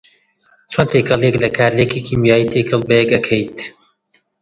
[0.71, 3.57] چۆن تێکەڵیەک لە کارلێکی کیمیایی تێکەڵ بەیەک ئەکەیت